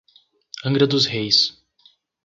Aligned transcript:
Angra 0.65 0.87
dos 0.87 1.05
Reis 1.05 1.55